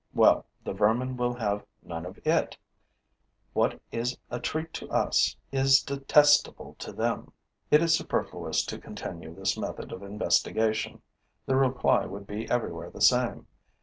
[0.15, 2.57] Well, the vermin will have none of it:
[3.53, 7.31] what is a treat to us is detestable to them.
[7.69, 11.03] It is superfluous to continue this method of investigation:
[11.45, 13.45] the reply would be everywhere the same.